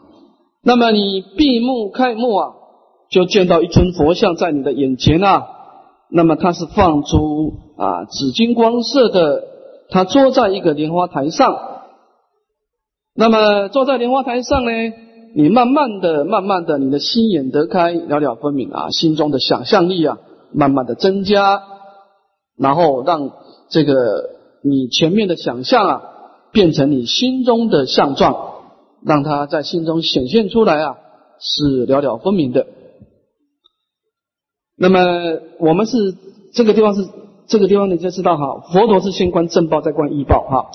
[0.63, 2.53] 那么你闭目开目啊，
[3.09, 5.55] 就见到一尊佛像在你的眼前啊。
[6.09, 9.43] 那么它是放出啊紫金光色的，
[9.89, 11.57] 他坐在一个莲花台上。
[13.13, 14.71] 那么坐在莲花台上呢，
[15.35, 20.19] 你慢慢的、慢慢的，你的心眼得开，了了分明啊，心中的想象力啊，
[20.53, 21.63] 慢慢的增加，
[22.57, 23.31] 然后让
[23.69, 24.29] 这个
[24.63, 26.01] 你前面的想象啊，
[26.51, 28.35] 变成你心中的相状，
[29.03, 30.97] 让它在心中显现出来啊，
[31.39, 32.65] 是了了分明的。
[34.79, 34.99] 那么
[35.59, 36.15] 我们是
[36.53, 37.07] 这个地方是
[37.47, 40.69] 这个地方你就知道哈，佛陀是先观正报再观异报哈。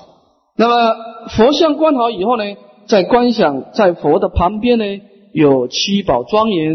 [0.57, 0.97] 那么
[1.29, 2.43] 佛像观好以后呢，
[2.89, 4.85] 在观想在佛的旁边呢，
[5.33, 6.75] 有七宝庄严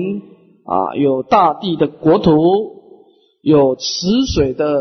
[0.63, 2.31] 啊，有大地的国土，
[3.41, 4.79] 有池水的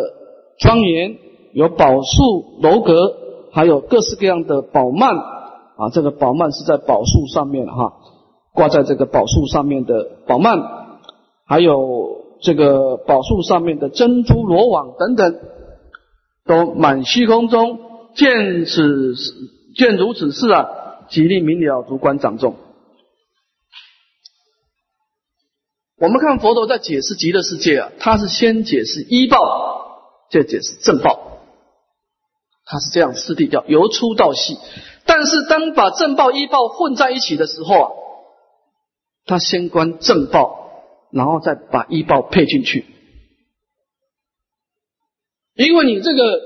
[0.61, 1.17] 庄严，
[1.53, 3.15] 有宝树楼阁，
[3.51, 5.91] 还有各式各样的宝幔啊。
[5.93, 7.95] 这个宝幔是在宝树上面哈，
[8.55, 10.63] 挂在这个宝树上面的宝幔，
[11.45, 12.26] 还有。
[12.41, 15.41] 这个宝树上面的珍珠罗网等等，
[16.45, 17.79] 都满虚空中
[18.15, 19.15] 见此
[19.75, 20.67] 见如此事啊，
[21.09, 22.57] 吉利明了，主观掌众。
[25.99, 29.39] 我们看佛陀在解释极乐世界啊，他是先解释依报，
[30.31, 31.39] 再解释正报，
[32.67, 34.59] 他是这样四谛调由粗到细。
[35.07, 37.91] 但是当把正报依报混在一起的时候啊，
[39.25, 40.66] 他先观正报，
[41.17, 42.85] 然后再把依报配进去，
[45.55, 46.41] 因为你这个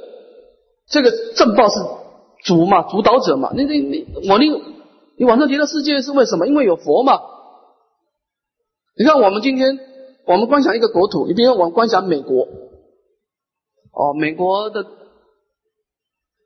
[0.86, 1.74] 这个正报是
[2.44, 4.48] 主嘛，主导者嘛，你你你我你
[5.18, 6.46] 你往上提到世界是为什么？
[6.46, 7.20] 因为有佛嘛。
[8.96, 9.76] 你看，我们今天
[10.24, 12.46] 我们观想一个国土，你比如我们观想美国，
[13.92, 14.86] 哦，美国的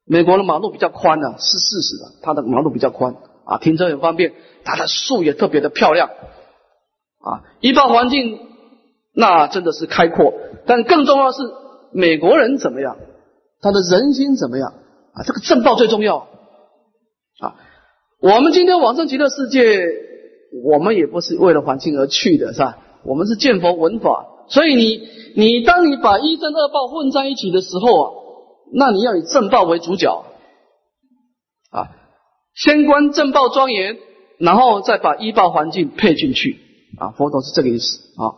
[0.06, 3.16] 美国的马路比较宽的，是事实的，它的马路比较宽。
[3.44, 4.32] 啊，停车很方便，
[4.64, 6.08] 它的树也特别的漂亮。
[7.24, 8.38] 啊，一报环境
[9.14, 10.34] 那真的是开阔，
[10.66, 11.38] 但更重要是
[11.92, 12.96] 美国人怎么样，
[13.60, 14.74] 他的人心怎么样
[15.14, 16.28] 啊，这个正报最重要
[17.40, 17.56] 啊，
[18.20, 20.04] 我们今天往生极乐世界。
[20.62, 22.78] 我们也不是为了环境而去的，是吧？
[23.04, 25.00] 我们是见佛闻法，所以你
[25.34, 28.12] 你当你把一正二报混在一起的时候啊，
[28.72, 30.24] 那你要以正报为主角
[31.72, 31.90] 啊，
[32.54, 33.98] 先观正报庄严，
[34.38, 36.60] 然后再把一报环境配进去
[36.98, 37.10] 啊。
[37.10, 38.34] 佛陀是这个意思啊。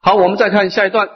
[0.00, 1.08] 好，我们再看下一段。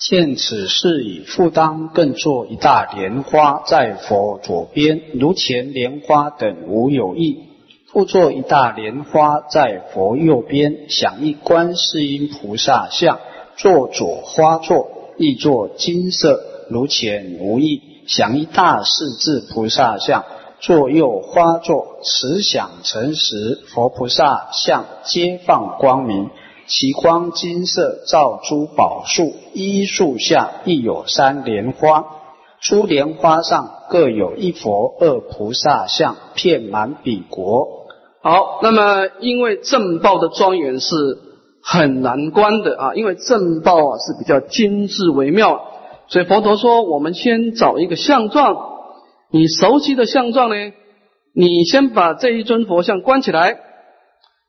[0.00, 7.48] 见此事已，复当更作一大莲花在佛左边，如前莲花等无有异。
[7.90, 13.18] 复作一大莲花在佛右边，想一观世音菩萨像，
[13.56, 17.82] 坐左花座，亦作金色，如前无异。
[18.06, 20.24] 想一大势至菩萨像，
[20.60, 26.30] 坐右花座，慈想诚实，佛菩萨像皆放光明。
[26.66, 32.04] 其光金色，照诸宝树，一树下亦有三莲花，
[32.60, 37.86] 诸莲花上各有一佛、二菩萨像，遍满彼国。
[38.20, 40.94] 好，那么因为正报的庄严是
[41.62, 45.62] 很难观的啊，因为正报啊是比较精致微妙，
[46.08, 48.56] 所以佛陀说，我们先找一个相状，
[49.30, 50.72] 你熟悉的相状呢，
[51.34, 53.60] 你先把这一尊佛像关起来。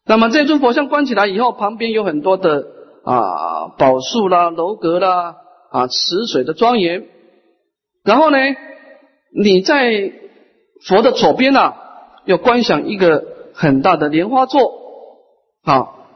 [0.06, 2.66] 那么这尊佛像关起来以后，旁边有很多的
[3.04, 5.36] 啊宝树啦、楼阁啦、
[5.70, 7.06] 啊池水的庄严。
[8.04, 8.38] 然后呢，
[9.38, 10.14] 你在
[10.88, 11.74] 佛的左边呢，
[12.26, 14.72] 要观想一个很大的莲花座。
[15.62, 16.08] 好，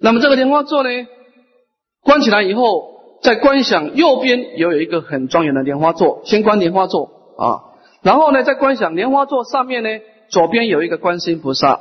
[0.00, 0.88] 那么这个莲花座呢，
[2.02, 6.22] 关起来以后，再观想右边也有一个很庄严的莲花座。
[6.24, 7.64] 先观莲花座啊，
[8.02, 9.88] 然后呢，在观想莲花座上面呢，
[10.28, 11.80] 左边有一个观世音菩萨。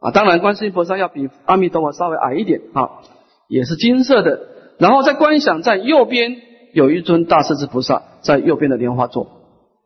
[0.00, 3.02] 啊，当然，观世音菩萨要比阿弥陀佛稍微矮一点啊，
[3.46, 4.40] 也是金色的。
[4.78, 9.22] 然后在观想，在右边有一尊大势至菩萨，在右边的莲花座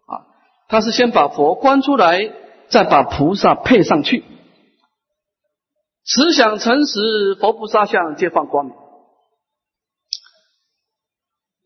[0.06, 0.24] 啊，
[0.68, 2.30] 他是先把佛观出来，
[2.68, 4.24] 再把菩萨配上去。
[6.06, 8.74] 慈想诚实，佛菩萨像皆放光明。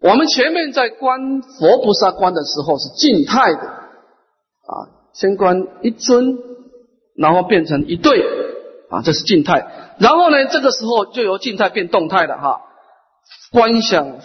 [0.02, 4.72] 我们前面在观佛菩萨观的时候是静态的啊，
[5.12, 6.38] 先观一尊，
[7.16, 8.40] 然后变成一对。
[8.90, 9.94] 啊，这是静态。
[10.00, 12.60] 然后呢，这个时候就由静态变动态了哈。
[13.52, 14.18] 观想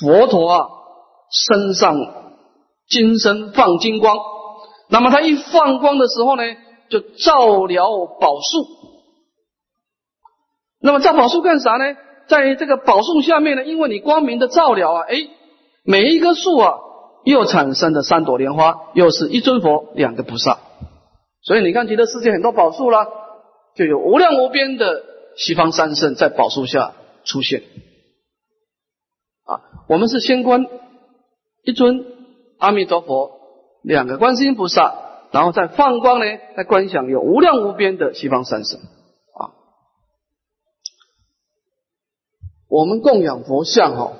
[0.00, 0.68] 佛陀啊，
[1.30, 1.96] 身上
[2.88, 4.18] 金身放金光，
[4.90, 6.42] 那么他一放光的时候呢，
[6.90, 8.66] 就照了宝树。
[10.78, 11.96] 那么照宝树干啥呢？
[12.28, 15.28] 在这个宝树下面呢，因为你光明的照了啊，哎，
[15.84, 16.74] 每一棵树啊，
[17.24, 20.58] 又产生了三朵莲花，又是一尊佛，两个菩萨。
[21.42, 23.06] 所以你看，极乐世界很多宝树啦。
[23.76, 25.02] 就有无量无边的
[25.36, 27.60] 西方三圣在宝树下出现
[29.44, 29.84] 啊！
[29.86, 30.66] 我们是先观
[31.62, 32.06] 一尊
[32.58, 33.32] 阿弥陀佛，
[33.82, 34.94] 两个观世音菩萨，
[35.30, 36.24] 然后再放光呢，
[36.56, 38.80] 再观想有无量无边的西方三圣
[42.68, 44.12] 我们供养佛像哈，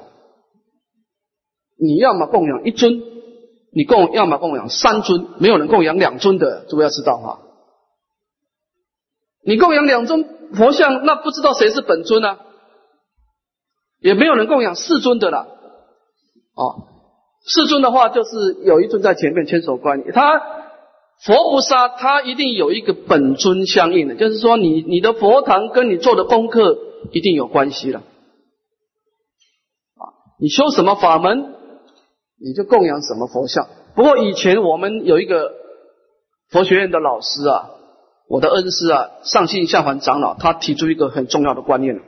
[1.78, 3.02] 你要么供养一尊，
[3.72, 7.40] 你供要么供养三尊，没有人供养两尊的，诸位要知道哈。
[9.44, 10.24] 你供养两尊
[10.54, 12.38] 佛像，那不知道谁是本尊呢？
[14.00, 15.48] 也没有人供养四尊的了。
[16.54, 16.86] 哦，
[17.44, 18.30] 四尊的话，就是
[18.64, 20.38] 有一尊在前面千手观音，他
[21.22, 26.78] 佛菩萨他一定有一个本尊相应的，就是说你你的佛堂跟你做的功课
[27.12, 28.02] 一定有关系了。
[30.38, 31.54] 你修什么法门，
[32.38, 33.66] 你就供养什么佛像。
[33.94, 35.52] 不过以前我们有一个
[36.50, 37.70] 佛学院的老师啊。
[38.28, 42.02] 我的恩师啊，上信下凡长老，他提出一个很重要的观念。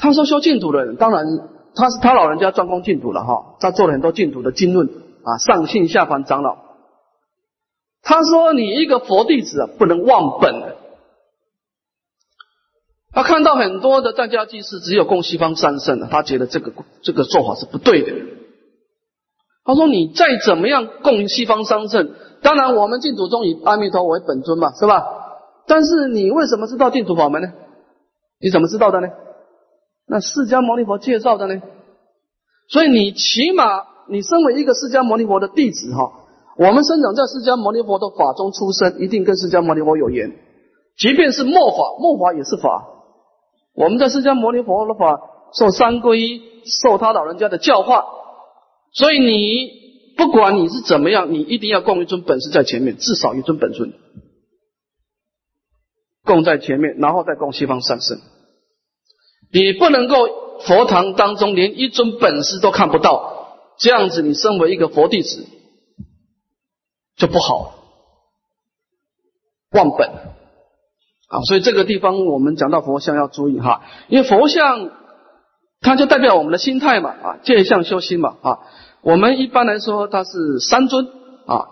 [0.00, 1.24] 他说修净土的人，当然
[1.72, 4.88] 他是他老人家专攻净土了哈，他做了很多净土的经论
[5.22, 5.38] 啊。
[5.38, 6.56] 上信下凡长老，
[8.02, 10.74] 他说你一个佛弟子啊，不能忘本。
[13.12, 18.12] 他看到很多的在家祭祀只有供西方三圣的，他觉得这个这个做法是不对的。
[19.64, 22.10] 他说你再怎么样供西方三圣，
[22.42, 25.04] 当然我们净土宗以阿弥陀为本尊嘛，是吧？
[25.66, 27.48] 但是你为什么知道净土法门呢？
[28.40, 29.08] 你怎么知道的呢？
[30.06, 31.60] 那释迦牟尼佛介绍的呢？
[32.70, 36.12] 所以你起码你身为一个释迦牟尼佛的弟子哈，
[36.58, 40.30] 我们生长在释迦牟尼佛的法中出生，一定跟释迦牟尼佛有缘。
[40.96, 42.86] 即便是末法，末法也是法。
[43.78, 45.20] 我们在释迦牟尼佛的法
[45.54, 48.04] 受三皈依，受他老人家的教化。
[48.92, 49.70] 所以你
[50.16, 53.92] 不管你是怎么样，你一定要供一尊本师在前面，至少一尊本尊
[56.24, 58.18] 供在前面，然后再供西方三圣。
[59.52, 60.16] 你不能够
[60.62, 65.46] 佛堂当中连一尊本师都看不到，这样子你身为一个佛弟子
[67.16, 67.74] 就不好，
[69.70, 70.27] 忘本
[71.28, 71.40] 啊！
[71.46, 74.90] 所以这个地方我们讲到佛像要注意哈，因为佛像
[75.80, 78.58] 它就代表我们的心态嘛啊，见相修心嘛啊。
[79.02, 81.06] 我们一般来说它是三尊
[81.46, 81.68] 啊，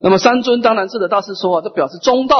[0.00, 2.36] 那么三尊当然是的大师说啊，这表示中道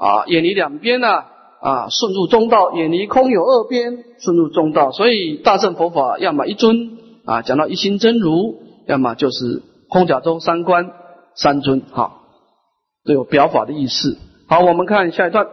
[0.00, 1.24] 啊，远离两边呢。
[1.62, 4.90] 啊，顺入中道，远离空有二边，顺入中道。
[4.90, 8.56] 所以大乘佛法，要么一尊啊，讲到一心真如；
[8.88, 10.90] 要么就是空假中三观
[11.36, 12.14] 三尊，哈，
[13.04, 14.18] 都有表法的意思。
[14.52, 15.46] 好，我们看下一段。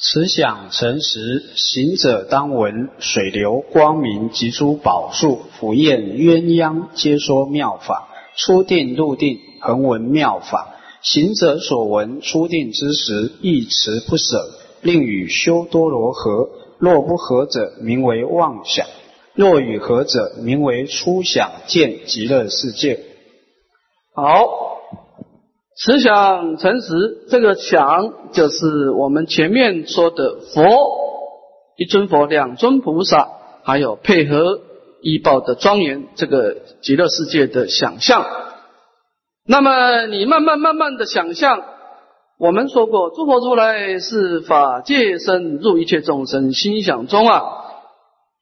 [0.00, 8.08] 此想诚实，行者当闻水流光明及诸宝树，福焰鸳鸯，皆说妙法。
[8.38, 10.76] 初定入定，恒闻妙法。
[11.02, 14.48] 行者所闻初定之时，一持不舍，
[14.80, 16.48] 令与修多罗合。
[16.78, 18.86] 若不合者，名为妄想；
[19.34, 22.98] 若与合者，名为初想见极乐世界。
[24.14, 24.67] 好，
[25.80, 30.64] 慈想诚实，这个想就是我们前面说的佛，
[31.76, 33.28] 一尊佛，两尊菩萨，
[33.62, 34.60] 还有配合
[35.02, 38.26] 医报的庄严，这个极乐世界的想象。
[39.46, 41.62] 那么你慢慢慢慢的想象，
[42.40, 47.42] 我们说过，诸佛如来是法界身，入一切众生心想中啊。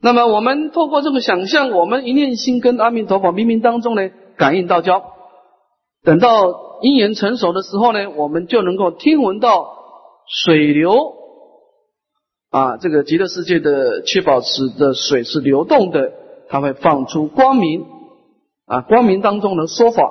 [0.00, 4.08] 那么我们透过这个想象，我们一念心跟阿弥陀佛冥冥当中呢
[4.38, 5.02] 感应道交，
[6.02, 9.76] 等到因缘成熟的时候呢，我们就能够听闻到
[10.44, 11.14] 水流
[12.50, 16.12] 啊，这个极乐世界的七宝池的水是流动的，
[16.48, 17.84] 它会放出光明
[18.66, 20.02] 啊，光明当中的说法。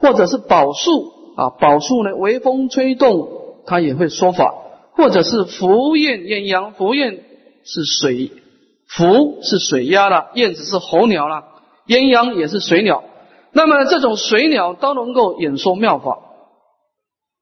[0.00, 3.28] 或者是宝树啊，宝树呢，微风吹动，
[3.66, 4.54] 它也会说法；
[4.92, 7.18] 或者是浮燕鸳鸯，浮燕
[7.64, 8.30] 是水，
[8.86, 11.46] 浮是水鸭了，燕子是候鸟了，
[11.88, 13.02] 鸳鸯也是水鸟。
[13.58, 16.20] 那么这种水鸟都能够演说妙法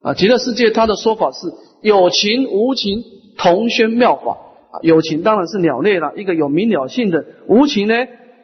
[0.00, 0.14] 啊。
[0.14, 1.52] 极乐世界它的说法是
[1.82, 3.04] 有情无情
[3.36, 4.38] 同宣妙法
[4.70, 4.80] 啊。
[4.80, 7.94] 有情当然是鸟类了，一个有明了性的；无情呢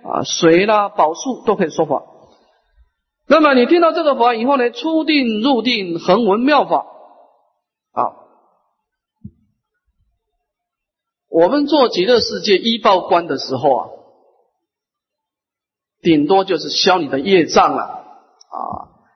[0.05, 2.03] 啊，水啦、宝树都可以说法。
[3.27, 6.85] 那么你听到这个法以后呢，出定入定，恒闻妙法
[7.93, 8.03] 啊。
[11.31, 13.89] 我们做极乐世界一报关的时候啊，
[16.03, 18.61] 顶多就是消你的业障了啊。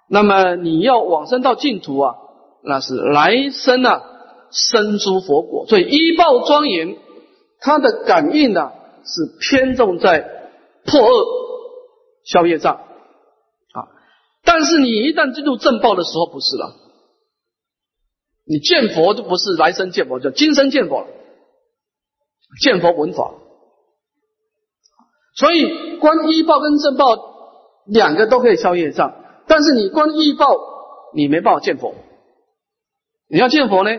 [0.09, 2.14] 那么你要往生到净土啊，
[2.62, 4.03] 那是来生啊，
[4.51, 5.66] 生诸佛果。
[5.66, 6.97] 所以医报庄严，
[7.61, 8.70] 它的感应呢
[9.05, 10.20] 是偏重在
[10.84, 11.26] 破恶、
[12.24, 13.89] 消业障啊。
[14.45, 16.72] 但是你一旦进入正报的时候，不是了。
[18.49, 21.09] 你见佛就不是来生见佛，叫今生见佛了。
[22.62, 23.34] 见佛闻法，
[25.37, 27.16] 所以观一报跟正报
[27.87, 29.14] 两个都可以消业障。
[29.47, 30.57] 但是你观一报，
[31.14, 31.95] 你没办法见佛。
[33.28, 33.91] 你要见佛呢，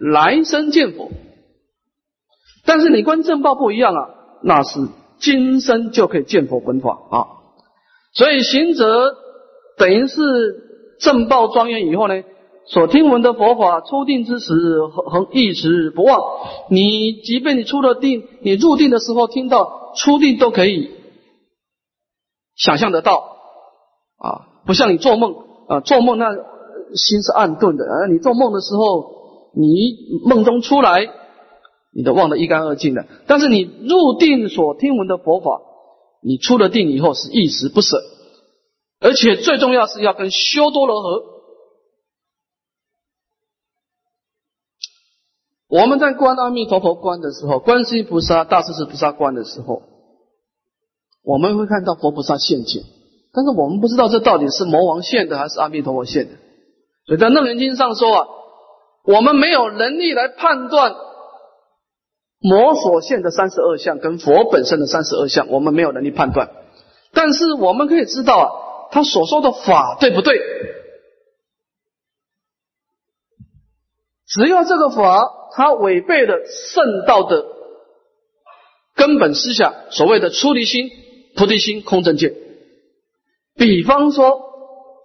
[0.00, 1.10] 来生见佛。
[2.64, 4.08] 但是你观正报不一样啊，
[4.42, 4.80] 那是
[5.20, 7.26] 今生就可以见佛闻法啊。
[8.14, 9.16] 所以行者。
[9.78, 10.18] 等于是
[10.98, 12.24] 正报庄严以后呢，
[12.66, 14.52] 所听闻的佛法出定之时
[14.88, 16.20] 恒，恒一直不忘。
[16.68, 20.90] 你即便你出了定，你入定的时候听到出定都可以
[22.56, 23.36] 想象得到
[24.18, 25.34] 啊，不像你做梦
[25.68, 26.26] 啊，做梦那
[26.94, 28.06] 心是暗钝的啊。
[28.10, 31.08] 你做梦的时候，你梦中出来，
[31.94, 33.06] 你都忘得一干二净的。
[33.26, 35.60] 但是你入定所听闻的佛法，
[36.22, 37.96] 你出了定以后是一时不舍。
[39.00, 41.37] 而且最重要是要跟修多罗合。
[45.68, 49.82] 我们在观阿弥陀佛观的时候，观世音菩萨、大势至菩萨观的时候，
[51.22, 52.82] 我们会看到佛菩萨现前，
[53.34, 56.30] 但是我们不知道这到底是魔王现的还是阿弥陀佛现的。
[57.06, 58.26] 所以在《楞严经》上说啊，
[59.04, 60.94] 我们没有能力来判断
[62.40, 66.48] 魔所现的三十二相跟佛本身的三十二相，我们没有能力判断。
[67.12, 68.48] 但是我们可以知道啊，
[68.90, 70.38] 他所说的法对不对？
[74.28, 75.34] 只要这个法。
[75.50, 77.44] 它违背了圣道的
[78.94, 80.90] 根本思想，所谓的出离心、
[81.34, 82.34] 菩提心、空正见。
[83.56, 84.40] 比方说，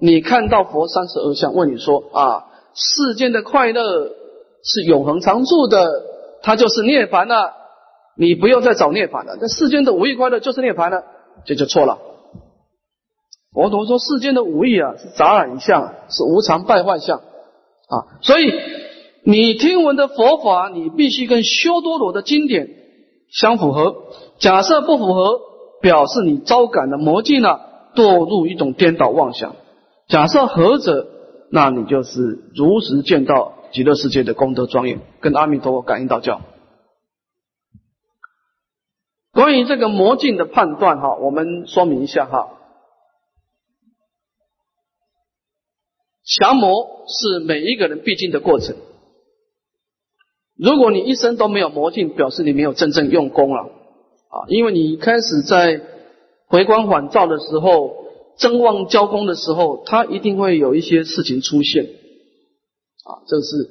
[0.01, 2.45] 你看到佛三十二相，问你说啊，
[2.75, 4.09] 世间的快乐
[4.63, 6.03] 是永恒常住的，
[6.43, 7.53] 它就是涅槃了，
[8.17, 9.37] 你不用再找涅槃了。
[9.39, 11.03] 这世间的五欲快乐就是涅槃了，
[11.45, 11.99] 这就错了。
[13.53, 18.82] 佛陀说，世间的五欲啊是杂染相，是无常败坏相啊，所以。
[19.25, 22.67] 你听闻的佛法，你必须跟修多罗的经典
[23.29, 23.95] 相符合。
[24.37, 25.39] 假设不符合，
[25.81, 27.59] 表示你招感的魔镜呢，
[27.95, 29.55] 堕入一种颠倒妄想。
[30.07, 31.07] 假设合者，
[31.49, 36.41] 那你就是如实见到极乐世界的功德庄严，跟阿弥陀佛感应道教。
[39.31, 42.49] 关于这个魔镜的判断，哈，我们说明一下哈。
[46.25, 48.75] 降魔是每一个人必经的过程。
[50.55, 54.45] 如果你一生都没有魔镜，表示你没有真正用功了啊！
[54.49, 55.81] 因为你开始在
[56.45, 57.91] 回光返照的时候，
[58.37, 63.25] 增旺交功的时候，它一定会有一些事情出现啊！
[63.27, 63.69] 这是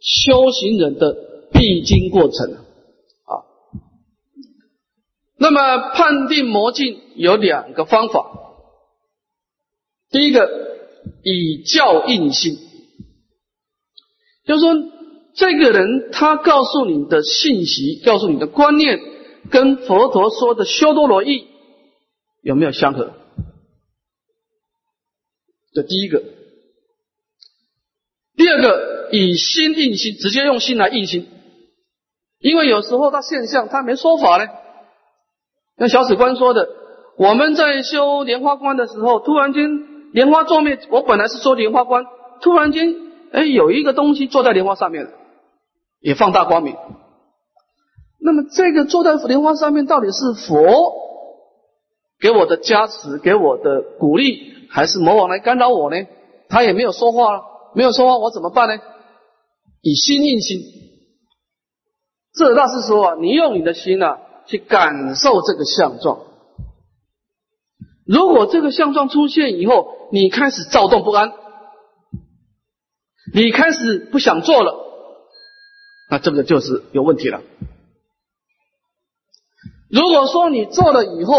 [0.00, 1.14] 修行人的
[1.52, 3.44] 必经过程啊。
[5.36, 8.24] 那么判定魔镜有两个方法，
[10.10, 10.48] 第一个
[11.22, 12.56] 以教应心，
[14.46, 14.92] 就是说。
[15.34, 19.00] 这个人他告诉你的信息，告诉你的观念，
[19.50, 21.46] 跟佛陀说的修多罗意
[22.42, 23.12] 有没有相合？
[25.72, 26.22] 这第一个。
[28.36, 31.28] 第二个，以心印心，直接用心来印心。
[32.38, 34.50] 因为有时候他现象他没说法呢。
[35.78, 36.68] 像小史官说的，
[37.16, 42.04] 我们在修莲花观的时候，突然间莲花座面，我本来是说莲花观，
[42.42, 42.94] 突然间
[43.32, 45.10] 哎有一个东西坐在莲花上面了。
[46.02, 46.76] 也放大光明。
[48.20, 50.92] 那么，这个坐在莲花上面，到底是佛
[52.20, 55.96] 给我的加持，给我的鼓励，还是魔王来干扰我呢？
[56.48, 57.42] 他也没有说话，
[57.74, 58.80] 没有说话，我怎么办呢？
[59.80, 60.60] 以心印心。
[62.34, 66.20] 这大师说啊，你用你的心啊，去感受这个相状。
[68.06, 71.32] 如果这个相状出现以后，你开始躁动不安，
[73.34, 74.81] 你开始不想做了。
[76.12, 77.40] 那这个就是有问题了。
[79.88, 81.34] 如果说你做了以后，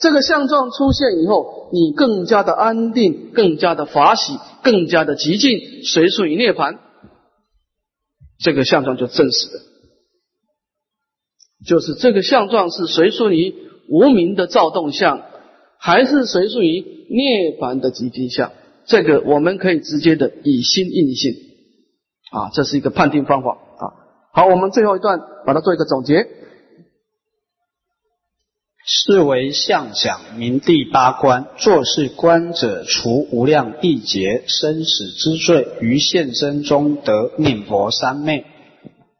[0.00, 6.78] 这个相状出现以后，你更加的安定，更加的法喜，更加的极静，随顺于涅槃，
[8.38, 9.60] 这个相状就证实了。
[11.66, 13.54] 就是这个相状是随顺于
[13.90, 15.20] 无名的躁动相，
[15.78, 16.80] 还是随顺于
[17.10, 18.50] 涅槃的极静相？
[18.86, 21.34] 这个我们可以直接的以心印心
[22.30, 23.58] 啊，这是一个判定方法。
[24.32, 26.24] 好，我们最后一段把它做一个总结。
[28.82, 38.46] 是为相想明第八关，做是观者除无量亿劫生死之罪，于现身中得念佛三昧。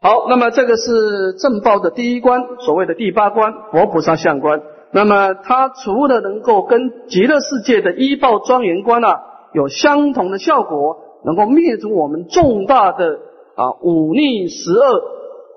[0.00, 4.62] 好，那么这个是正报的第一关，所谓的第八关佛菩萨相观。
[4.92, 9.20] 那么它除了能够跟极乐世界的一报庄严观啊
[9.54, 13.18] 有相同的效果，能够灭除我们重大的。
[13.61, 15.02] 啊，忤逆十恶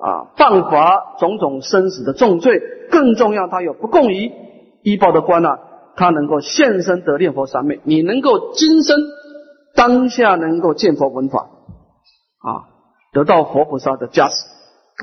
[0.01, 4.29] 啊，犯法种种生死的重罪，更重要，他有不共于
[4.81, 5.57] 医报的官呢，
[5.95, 8.99] 他能够现身得念佛三昧，你能够今生
[9.73, 11.47] 当下能够见佛闻法
[12.41, 12.67] 啊，
[13.13, 14.35] 得到佛菩萨的加持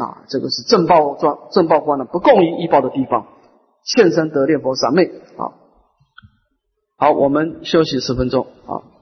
[0.03, 3.29] 啊，这个是正报状正报官呢不共于医报的地方，
[3.83, 5.57] 现身得念佛三昧啊。
[6.99, 9.00] 好，我们休息十分钟啊。